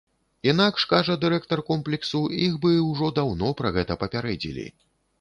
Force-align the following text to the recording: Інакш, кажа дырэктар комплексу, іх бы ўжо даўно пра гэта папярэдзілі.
Інакш, 0.51 0.85
кажа 0.93 1.17
дырэктар 1.25 1.61
комплексу, 1.69 2.23
іх 2.49 2.57
бы 2.65 2.75
ўжо 2.89 3.13
даўно 3.23 3.55
пра 3.63 3.77
гэта 3.81 4.03
папярэдзілі. 4.07 4.69